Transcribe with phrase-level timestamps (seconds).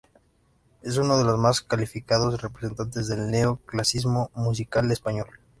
[0.81, 5.27] Es uno de los más calificados representantes del neo-clasicismo musical español.